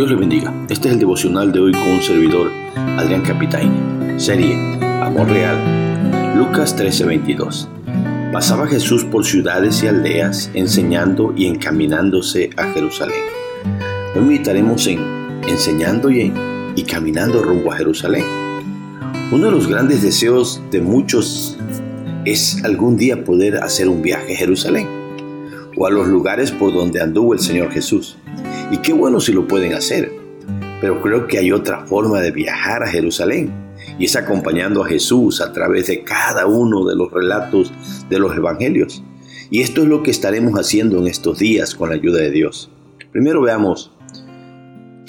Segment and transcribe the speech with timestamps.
[0.00, 0.50] Dios le bendiga.
[0.70, 4.18] Este es el devocional de hoy con un servidor, Adrián Capitaine.
[4.18, 4.56] Serie
[5.02, 5.58] Amor Real.
[6.38, 7.68] Lucas 13:22.
[8.32, 13.20] Pasaba Jesús por ciudades y aldeas, enseñando y encaminándose a Jerusalén.
[14.16, 15.00] Hoy meditaremos en
[15.46, 16.32] enseñando y,
[16.76, 18.24] y caminando rumbo a Jerusalén.
[19.30, 21.58] Uno de los grandes deseos de muchos
[22.24, 24.99] es algún día poder hacer un viaje a Jerusalén
[25.80, 28.18] o a los lugares por donde anduvo el Señor Jesús.
[28.70, 30.12] Y qué bueno si lo pueden hacer.
[30.78, 33.50] Pero creo que hay otra forma de viajar a Jerusalén
[33.98, 37.72] y es acompañando a Jesús a través de cada uno de los relatos
[38.10, 39.02] de los evangelios.
[39.48, 42.70] Y esto es lo que estaremos haciendo en estos días con la ayuda de Dios.
[43.10, 43.90] Primero veamos,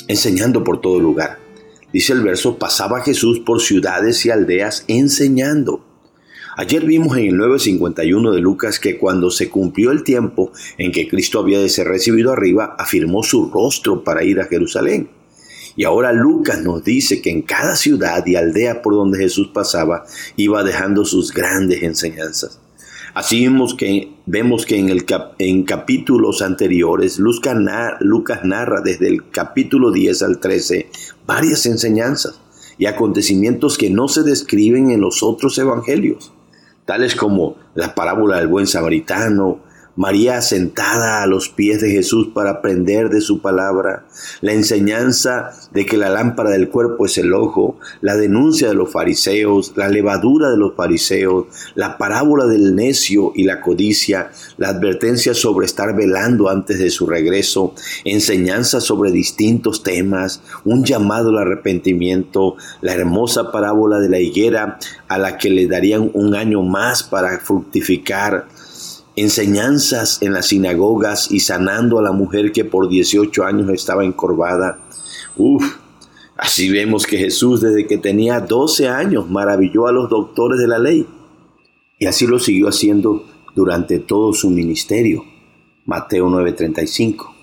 [0.07, 1.37] enseñando por todo lugar.
[1.91, 5.83] Dice el verso, pasaba Jesús por ciudades y aldeas enseñando.
[6.57, 11.07] Ayer vimos en el 951 de Lucas que cuando se cumplió el tiempo en que
[11.07, 15.09] Cristo había de ser recibido arriba, afirmó su rostro para ir a Jerusalén.
[15.77, 20.03] Y ahora Lucas nos dice que en cada ciudad y aldea por donde Jesús pasaba,
[20.35, 22.59] iba dejando sus grandes enseñanzas.
[23.13, 25.05] Así vemos que, vemos que en, el
[25.39, 27.57] en capítulos anteriores Lucas,
[28.01, 30.89] Lucas narra desde el capítulo 10 al 13
[31.25, 32.41] varias enseñanzas
[32.77, 36.33] y acontecimientos que no se describen en los otros evangelios
[36.91, 39.59] tales como la parábola del buen samaritano,
[39.95, 44.05] María sentada a los pies de Jesús para aprender de su palabra,
[44.39, 48.91] la enseñanza de que la lámpara del cuerpo es el ojo, la denuncia de los
[48.91, 55.33] fariseos, la levadura de los fariseos, la parábola del necio y la codicia, la advertencia
[55.33, 57.73] sobre estar velando antes de su regreso,
[58.05, 65.17] enseñanza sobre distintos temas, un llamado al arrepentimiento, la hermosa parábola de la higuera a
[65.17, 68.47] la que le darían un año más para fructificar,
[69.21, 74.79] enseñanzas en las sinagogas y sanando a la mujer que por 18 años estaba encorvada.
[75.37, 75.77] Uf,
[76.37, 80.79] así vemos que Jesús desde que tenía 12 años maravilló a los doctores de la
[80.79, 81.07] ley.
[81.99, 85.23] Y así lo siguió haciendo durante todo su ministerio.
[85.85, 87.33] Mateo 9:35.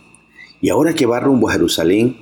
[0.60, 2.16] Y ahora que va rumbo a Jerusalén,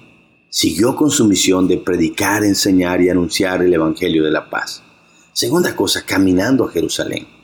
[0.51, 4.83] siguió con su misión de predicar, enseñar y anunciar el Evangelio de la paz.
[5.33, 7.36] Segunda cosa, caminando a Jerusalén.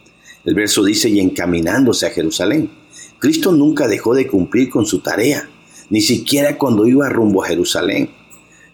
[0.45, 2.71] El verso dice, y encaminándose a Jerusalén.
[3.19, 5.49] Cristo nunca dejó de cumplir con su tarea,
[5.91, 8.11] ni siquiera cuando iba rumbo a Jerusalén,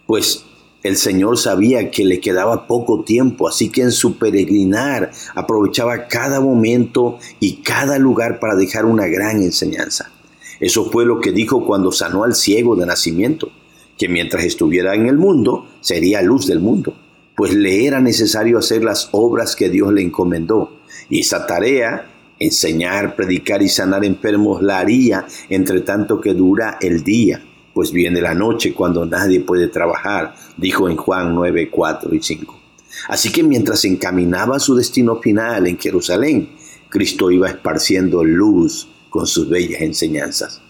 [0.07, 0.45] pues
[0.81, 6.41] el Señor sabía que le quedaba poco tiempo, así que en su peregrinar aprovechaba cada
[6.41, 10.11] momento y cada lugar para dejar una gran enseñanza.
[10.59, 13.51] Eso fue lo que dijo cuando sanó al ciego de nacimiento,
[13.97, 16.95] que mientras estuviera en el mundo sería luz del mundo,
[17.35, 20.78] pues le era necesario hacer las obras que Dios le encomendó
[21.09, 27.03] y esa tarea, enseñar, predicar y sanar enfermos, la haría entre tanto que dura el
[27.03, 32.21] día, pues viene la noche cuando nadie puede trabajar, dijo en Juan 9, 4 y
[32.21, 32.59] 5.
[33.07, 36.49] Así que mientras encaminaba a su destino final en Jerusalén,
[36.89, 40.61] Cristo iba esparciendo luz con sus bellas enseñanzas.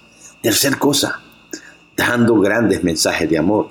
[0.42, 1.22] Tercer cosa,
[1.96, 3.70] dando grandes mensajes de amor.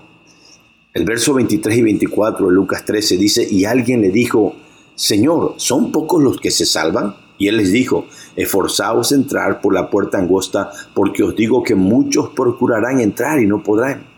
[0.92, 4.56] El verso 23 y 24 de Lucas 13 dice, y alguien le dijo,
[4.98, 7.14] Señor, ¿son pocos los que se salvan?
[7.38, 12.30] Y él les dijo, esforzaos entrar por la puerta angosta, porque os digo que muchos
[12.30, 14.08] procurarán entrar y no podrán.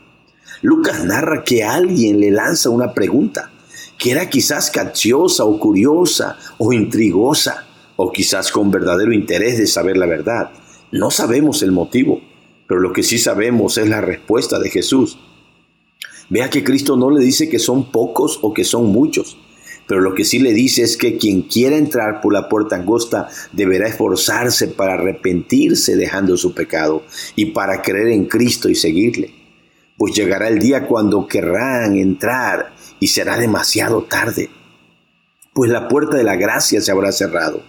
[0.63, 3.51] Lucas narra que alguien le lanza una pregunta,
[3.99, 9.99] que era quizás capciosa o curiosa o intrigosa, o quizás con verdadero interés de saber
[9.99, 10.49] la verdad.
[10.93, 12.23] No sabemos el motivo,
[12.67, 15.19] pero lo que sí sabemos es la respuesta de Jesús.
[16.31, 19.37] Vea que Cristo no le dice que son pocos o que son muchos
[19.91, 23.29] pero lo que sí le dice es que quien quiera entrar por la puerta angosta
[23.51, 27.03] deberá esforzarse para arrepentirse dejando su pecado
[27.35, 29.35] y para creer en Cristo y seguirle.
[29.99, 34.49] Pues llegará el día cuando querrán entrar y será demasiado tarde.
[35.55, 37.61] Pues la puerta de la gracia se habrá cerrado.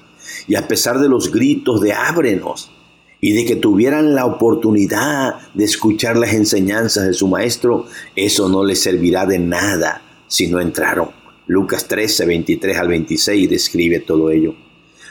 [0.48, 2.72] Y a pesar de los gritos de ábrenos
[3.20, 8.64] y de que tuvieran la oportunidad de escuchar las enseñanzas de su maestro, eso no
[8.64, 11.20] les servirá de nada si no entraron.
[11.52, 14.56] Lucas 13, 23 al 26 describe todo ello.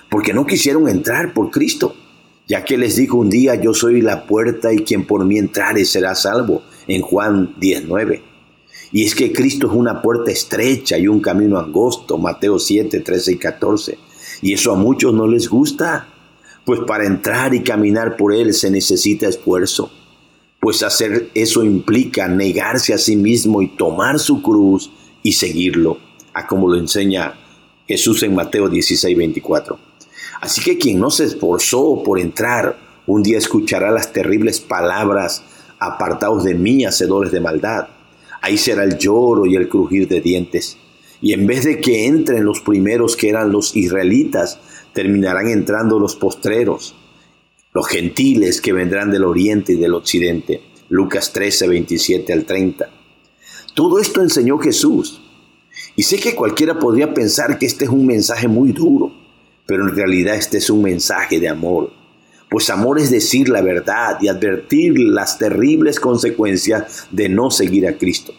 [0.08, 1.94] Porque no quisieron entrar por Cristo,
[2.48, 5.84] ya que les dijo un día, yo soy la puerta y quien por mí entrare
[5.84, 8.22] será salvo, en Juan 19.
[8.90, 13.32] Y es que Cristo es una puerta estrecha y un camino angosto, Mateo 7, 13
[13.32, 13.98] y 14.
[14.40, 16.08] Y eso a muchos no les gusta,
[16.64, 19.92] pues para entrar y caminar por Él se necesita esfuerzo.
[20.58, 24.90] Pues hacer eso implica negarse a sí mismo y tomar su cruz
[25.22, 26.08] y seguirlo
[26.46, 27.34] como lo enseña
[27.86, 29.78] Jesús en Mateo 16, 24.
[30.40, 35.42] Así que quien no se esforzó por entrar, un día escuchará las terribles palabras
[35.78, 37.88] apartaos de mí, hacedores de maldad.
[38.40, 40.76] Ahí será el lloro y el crujir de dientes.
[41.20, 44.58] Y en vez de que entren los primeros que eran los israelitas,
[44.92, 46.94] terminarán entrando los postreros,
[47.72, 50.62] los gentiles que vendrán del oriente y del occidente.
[50.88, 52.90] Lucas 13, 27 al 30.
[53.74, 55.20] Todo esto enseñó Jesús.
[55.96, 59.12] Y sé que cualquiera podría pensar que este es un mensaje muy duro,
[59.66, 61.92] pero en realidad este es un mensaje de amor.
[62.48, 67.96] Pues amor es decir la verdad y advertir las terribles consecuencias de no seguir a
[67.96, 68.32] Cristo.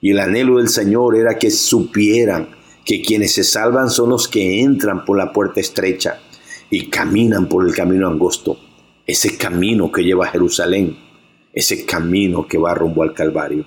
[0.00, 2.48] Y el anhelo del Señor era que supieran
[2.84, 6.18] que quienes se salvan son los que entran por la puerta estrecha
[6.70, 8.58] y caminan por el camino angosto,
[9.06, 10.96] ese camino que lleva a Jerusalén,
[11.52, 13.64] ese camino que va rumbo al Calvario.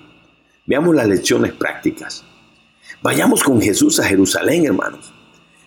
[0.66, 2.24] Veamos las lecciones prácticas.
[3.02, 5.12] Vayamos con Jesús a Jerusalén, hermanos,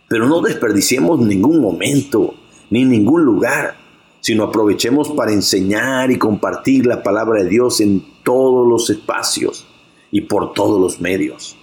[0.07, 2.33] pero no desperdiciemos ningún momento
[2.69, 3.75] ni ningún lugar,
[4.21, 9.68] sino aprovechemos para enseñar y compartir la palabra de Dios en todos los espacios
[10.12, 11.56] y por todos los medios.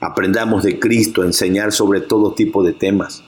[0.00, 3.24] Aprendamos de Cristo a enseñar sobre todo tipo de temas,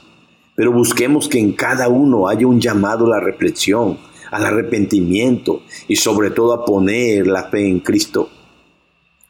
[0.55, 3.99] pero busquemos que en cada uno haya un llamado a la reflexión,
[4.31, 8.29] al arrepentimiento y sobre todo a poner la fe en Cristo.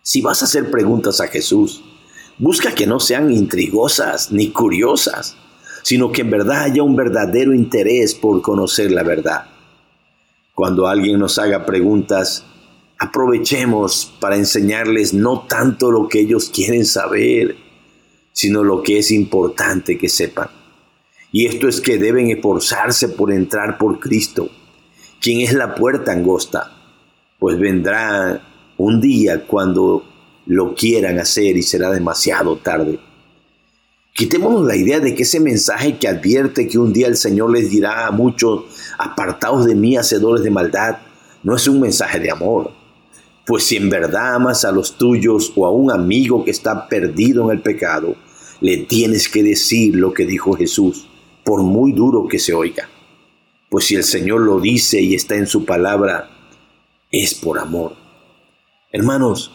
[0.03, 1.85] Si vas a hacer preguntas a Jesús,
[2.38, 5.37] busca que no sean intrigosas ni curiosas,
[5.82, 9.46] sino que en verdad haya un verdadero interés por conocer la verdad.
[10.55, 12.44] Cuando alguien nos haga preguntas,
[12.99, 17.56] aprovechemos para enseñarles no tanto lo que ellos quieren saber,
[18.32, 20.49] sino lo que es importante que sepan.
[21.31, 24.49] Y esto es que deben esforzarse por entrar por Cristo,
[25.20, 26.73] quien es la puerta angosta,
[27.38, 28.43] pues vendrá
[28.76, 30.05] un día cuando
[30.49, 32.99] lo quieran hacer y será demasiado tarde.
[34.15, 37.71] Quitémonos la idea de que ese mensaje que advierte que un día el Señor les
[37.71, 38.65] dirá a muchos,
[38.99, 40.97] apartados de mí, hacedores de maldad,
[41.43, 42.73] no es un mensaje de amor,
[43.47, 47.44] pues si en verdad amas a los tuyos o a un amigo que está perdido
[47.44, 48.17] en el pecado,
[48.62, 51.09] le tienes que decir lo que dijo Jesús,
[51.44, 52.89] por muy duro que se oiga.
[53.69, 56.31] Pues si el Señor lo dice y está en su palabra,
[57.12, 57.93] es por amor.
[58.91, 59.53] Hermanos,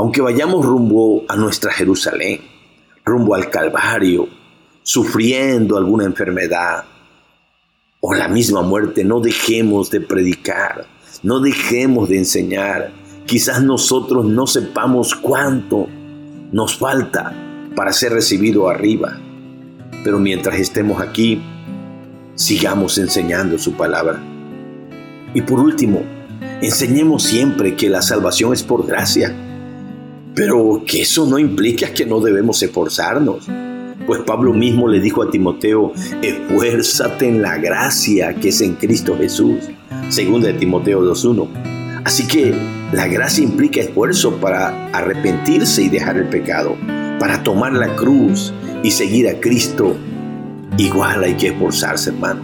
[0.00, 2.40] aunque vayamos rumbo a nuestra Jerusalén,
[3.04, 4.28] rumbo al Calvario,
[4.82, 6.84] sufriendo alguna enfermedad
[8.00, 10.86] o la misma muerte, no dejemos de predicar,
[11.22, 12.92] no dejemos de enseñar,
[13.26, 15.86] Quizás nosotros no sepamos cuánto
[16.50, 17.32] nos falta
[17.76, 19.20] para ser recibido arriba,
[20.02, 21.40] pero mientras estemos aquí,
[22.34, 24.18] sigamos enseñando su palabra.
[25.32, 26.02] Y por último,
[26.60, 29.32] enseñemos siempre que la salvación es por gracia,
[30.34, 33.46] pero que eso no implica que no debemos esforzarnos.
[34.06, 35.92] Pues Pablo mismo le dijo a Timoteo,
[36.22, 39.68] esfuérzate en la gracia que es en Cristo Jesús,
[40.08, 42.02] según de Timoteo 2.1.
[42.04, 42.54] Así que
[42.92, 46.76] la gracia implica esfuerzo para arrepentirse y dejar el pecado,
[47.18, 48.52] para tomar la cruz
[48.82, 49.96] y seguir a Cristo.
[50.78, 52.40] Igual hay que esforzarse, hermano.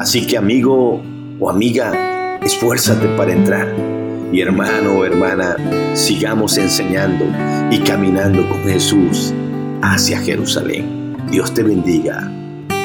[0.00, 1.00] Así que amigo
[1.38, 4.01] o amiga, esfuérzate para entrar.
[4.32, 5.56] Y hermano o hermana,
[5.94, 7.26] sigamos enseñando
[7.70, 9.34] y caminando con Jesús
[9.82, 11.16] hacia Jerusalén.
[11.30, 12.32] Dios te bendiga.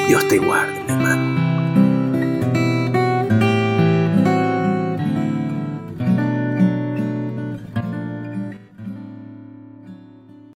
[0.08, 1.47] Dios te guarde, hermano.